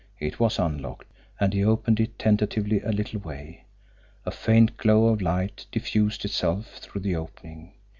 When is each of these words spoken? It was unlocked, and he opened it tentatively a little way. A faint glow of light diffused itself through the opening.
It 0.19 0.39
was 0.39 0.57
unlocked, 0.57 1.11
and 1.39 1.53
he 1.53 1.63
opened 1.63 1.99
it 1.99 2.17
tentatively 2.17 2.81
a 2.81 2.91
little 2.91 3.19
way. 3.19 3.65
A 4.25 4.31
faint 4.31 4.75
glow 4.75 5.09
of 5.09 5.21
light 5.21 5.67
diffused 5.71 6.25
itself 6.25 6.79
through 6.79 7.01
the 7.01 7.15
opening. 7.15 7.73